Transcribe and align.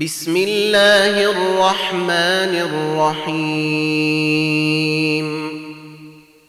بسم 0.00 0.36
الله 0.36 1.30
الرحمن 1.30 2.52
الرحيم. 3.24 3.66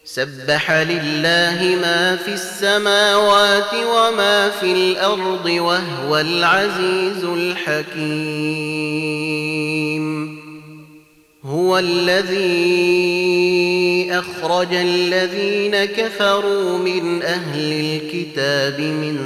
سبح 0.04 0.72
لله 0.72 1.78
ما 1.82 2.16
في 2.16 2.34
السماوات 2.34 3.74
وما 3.74 4.50
في 4.50 4.72
الأرض 4.72 5.46
وهو 5.46 6.18
العزيز 6.18 7.24
الحكيم. 7.24 8.08
هو 11.44 11.80
الذي 11.80 12.48
أخرج 14.12 14.74
الذين 14.74 15.86
كفروا 15.86 16.78
من 16.78 17.22
أهل 17.22 17.72
الكتاب 17.74 18.80
من 18.82 19.18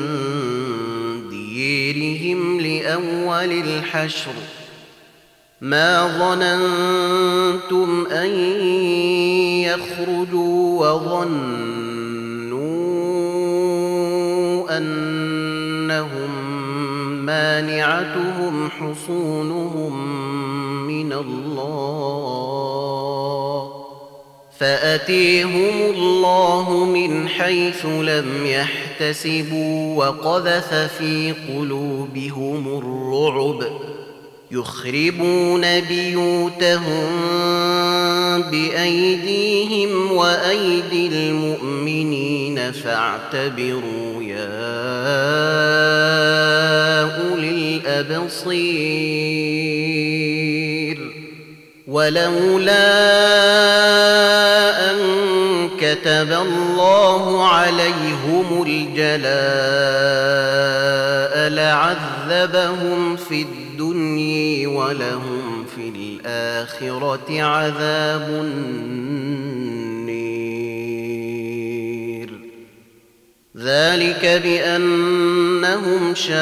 ديرهم 1.62 2.60
لأول 2.60 3.52
الحشر 3.52 4.32
ما 5.62 6.08
ظننتم 6.20 7.90
أن 8.12 8.30
يخرجوا 9.62 10.88
وظنوا 10.88 11.58
أنهم 14.78 16.32
مانعتهم 17.26 18.70
حصونهم 18.70 20.08
من 20.88 21.14
الله 21.14 22.42
فأتيهم 24.62 25.94
الله 25.96 26.86
من 26.86 27.28
حيث 27.28 27.86
لم 27.86 28.46
يحتسبوا 28.46 29.96
وقذف 30.06 30.74
في 30.74 31.34
قلوبهم 31.50 32.78
الرعب 32.78 33.64
يخربون 34.52 35.80
بيوتهم 35.80 37.10
بأيديهم 38.52 40.12
وأيدي 40.12 41.08
المؤمنين 41.08 42.72
فاعتبروا 42.72 44.24
يا 44.24 44.62
أولي 47.02 47.82
الأبصير 47.86 49.32
ولولا 51.88 52.82
كتب 55.92 56.32
الله 56.32 57.48
عليهم 57.48 58.64
الجلاء 58.68 59.32
لعذبهم 61.50 63.16
في 63.16 63.42
الدنيا 63.42 64.68
ولهم 64.68 65.66
في 65.76 65.90
الآخرة 65.96 67.42
عذاب 67.44 68.30
النير. 68.30 69.02
ذلك 73.58 74.26
بأنهم 74.44 76.16
شاقوا 76.16 76.36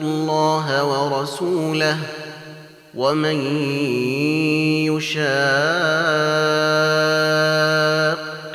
الله 0.00 0.84
ورسوله 0.84 1.98
ومن 2.94 3.36
يشاق 4.96 5.26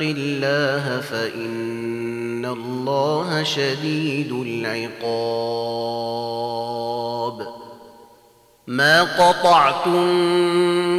الله 0.00 1.00
فان 1.00 2.44
الله 2.44 3.42
شديد 3.42 4.32
العقاب 4.32 5.32
ما 8.66 9.02
قطعتم 9.02 10.81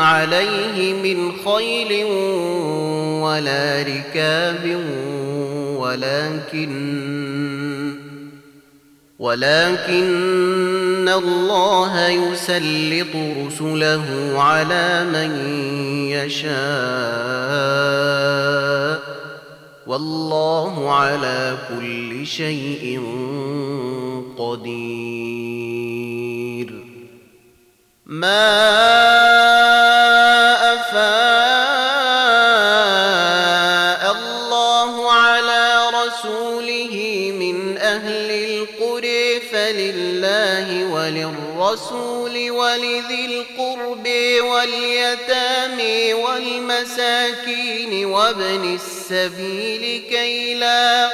عليه 0.00 0.92
من 0.94 1.32
خيل 1.44 2.04
ولا 3.22 3.82
ركاب 3.82 4.80
ولكن 5.78 6.96
ولكن 9.18 11.08
الله 11.08 12.08
يسلط 12.08 13.16
رسله 13.46 14.04
على 14.36 15.04
من 15.04 15.30
يشاء 16.10 16.56
والله 19.86 20.92
على 20.92 21.58
كل 21.68 22.26
شيء 22.26 23.00
قدير. 24.38 26.06
ما 28.06 28.95
وللرسول 41.76 42.50
ولذي 42.50 43.24
القرب 43.26 44.08
واليتامى 44.40 46.14
والمساكين 46.14 48.06
وابن 48.06 48.74
السبيل 48.74 50.02
كي 50.10 50.54
لا 50.54 51.10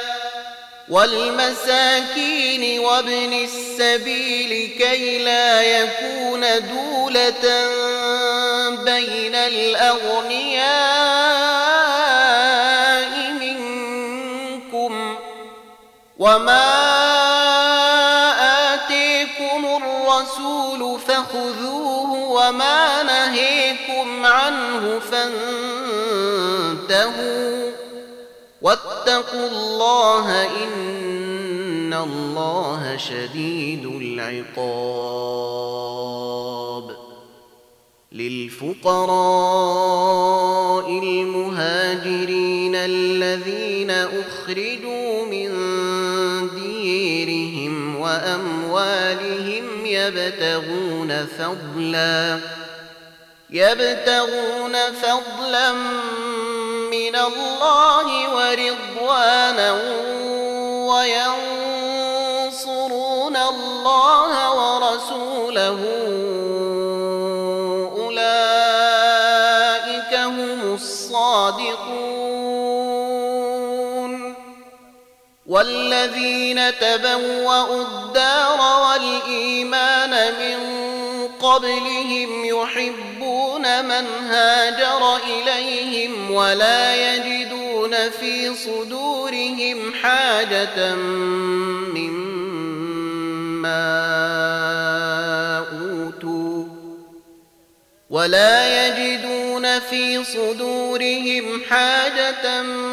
والمساكين 0.89 2.79
وابن 2.79 3.33
السبيل 3.33 4.69
كي 4.77 5.17
لا 5.23 5.61
يكون 5.61 6.41
دولة 6.41 7.67
بين 8.83 9.35
الأغنياء 9.35 10.73
منكم. 13.31 15.17
وما 16.19 16.82
الرسول 20.23 20.99
فخذوه 20.99 22.11
وما 22.29 23.03
نهيكم 23.03 24.25
عنه 24.25 24.99
فانتهوا 26.79 27.71
واتقوا 28.61 29.47
الله 29.47 30.45
إن 30.45 31.93
الله 31.93 32.97
شديد 32.97 33.85
العقاب 33.85 34.83
للفقراء 38.11 38.99
المهاجرين 40.89 42.75
الذين 42.75 43.91
أخرجوا 43.91 45.25
من 45.25 45.49
ديرهم 46.55 47.95
وأموالهم 47.95 49.32
يبتغون 49.93 51.11
فضلا 51.39 52.39
يبتغون 53.49 54.75
فضلا 54.93 55.71
من 56.91 57.15
الله 57.15 58.07
ورضوانا 58.35 59.71
وينصرون 62.43 63.35
الله 63.37 64.31
ورسوله. 64.53 65.79
والذين 75.63 76.79
تبوأوا 76.79 77.81
الدار 77.81 78.59
والإيمان 78.83 80.09
من 80.09 80.57
قبلهم 81.39 82.45
يحبون 82.45 83.85
من 83.85 84.07
هاجر 84.29 85.15
إليهم 85.15 86.31
ولا 86.31 86.95
يجدون 86.95 88.09
في 88.09 88.55
صدورهم 88.55 89.93
حاجة 90.01 90.95
مما 91.95 92.23
أوتوا 95.71 96.65
ولا 98.09 98.87
يجدون 98.87 99.79
في 99.79 100.23
صدورهم 100.23 101.61
حاجة 101.69 102.61
مما 102.61 102.92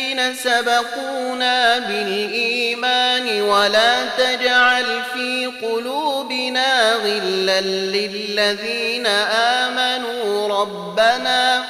سبقونا 0.43 1.79
بالإيمان 1.79 3.41
ولا 3.41 4.05
تجعل 4.17 5.01
في 5.13 5.51
قلوبنا 5.61 6.93
غلا 6.93 7.61
للذين 7.61 9.07
آمنوا. 9.07 10.61
ربنا 10.61 11.63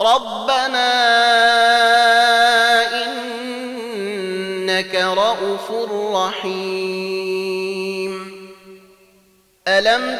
ربنا 0.00 0.90
إنك 3.04 4.94
رؤوف 4.94 5.70
رحيم. 6.14 6.69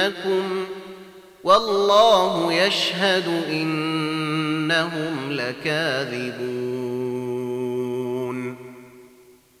لننصرنكم 0.00 0.66
والله 1.44 2.52
يشهد 2.52 3.44
إنهم 3.50 5.32
لكاذبون 5.32 6.80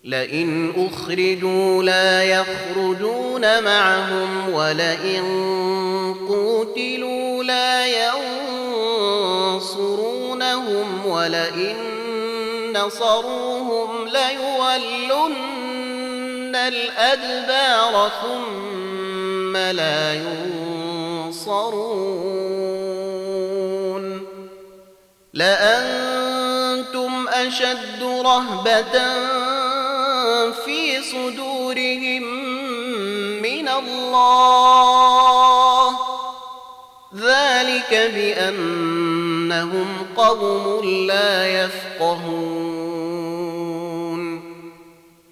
لئن 0.04 0.72
أخرجوا 0.76 1.82
لا 1.82 2.24
يخرجون 2.24 3.62
معهم 3.62 4.52
ولئن 4.52 5.24
قوتلوا 6.28 7.44
لا 7.44 7.86
ينصرونهم 9.46 9.86
ولئن 11.06 11.76
نصروهم 12.76 14.08
ليولن 14.08 15.40
الأدبار 16.56 18.10
ثم 19.50 19.56
لا 19.56 20.14
ينصرون. 20.14 21.60
لأنتم 25.34 27.28
أشد 27.28 28.02
رهبة 28.02 28.92
في 30.50 31.02
صدورهم 31.02 32.22
من 33.42 33.68
الله. 33.68 34.70
ذلك 37.16 38.10
بأنهم 38.14 39.86
قوم 40.16 40.84
لا 41.06 41.64
يفقهون. 41.64 42.89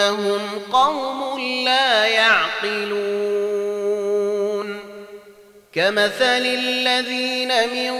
بأنهم 0.00 0.62
قوم 0.72 1.40
لا 1.64 2.06
يعقلون. 2.06 3.10
كمثل 5.72 6.44
الذين 6.46 7.48
من 7.48 7.94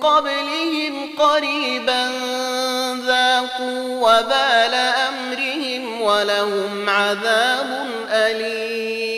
قبلهم 0.00 1.16
قريبا 1.18 2.12
ذاقوا 3.06 4.00
وبال 4.00 4.74
أمرهم 5.08 6.02
ولهم 6.02 6.90
عذاب 6.90 7.86
أليم. 8.10 9.16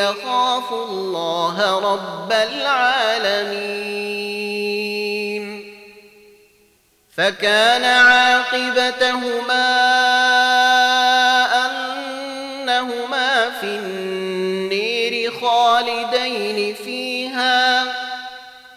أخاف 0.00 0.72
الله 0.72 1.78
رب 1.92 2.32
العالمين. 2.32 3.78
فكان 7.16 7.84
عاقبتهما 7.84 9.68
أنهما 11.66 13.50
في 13.60 13.66
النير 13.66 15.32
خالدين 15.32 16.74
فيها 16.74 16.87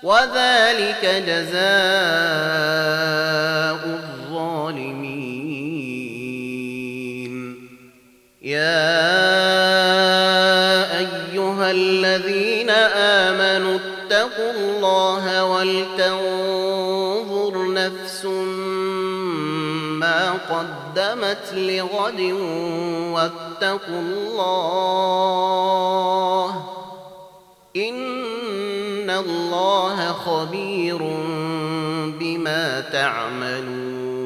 وذلك 0.04 1.06
جزاء 1.28 1.62
الظالمين. 3.86 5.32
يا 8.42 9.12
أيها 10.98 11.72
الذين 11.72 12.70
آمنوا 13.30 13.80
اتقوا 13.80 14.52
الله 14.52 15.46
ولتنظر 15.46 16.94
نفس 17.74 18.26
ما 20.02 20.32
قدمت 20.32 21.54
لغد 21.54 22.22
واتقوا 23.14 24.02
الله 24.02 24.72
إن 27.76 27.96
الله 29.22 30.14
خبير 30.14 30.98
بما 32.20 32.80
تعملون. 32.80 34.22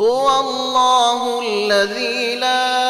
هو 0.00 0.40
الله 0.40 1.42
الذي 1.48 2.34
لا 2.36 2.80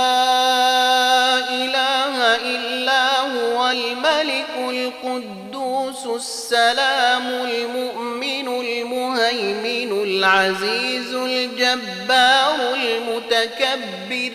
إله 1.49 2.37
إلا 2.37 3.21
هو 3.21 3.71
الملك 3.71 4.55
القدوس 4.59 6.07
السلام 6.07 7.27
المؤمن 7.27 8.49
المهيمن 8.49 10.03
العزيز 10.03 11.15
الجبار 11.15 12.75
المتكبر 12.75 14.33